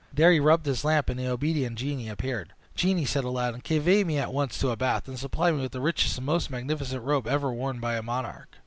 [0.11, 2.53] There he rubbed his lamp, and the obedient genie appeared.
[2.73, 5.79] "Genie," said Aladdin, "convey me at once to a bath, and supply me with the
[5.79, 8.57] richest and most magnificent robe ever worn by a monarch."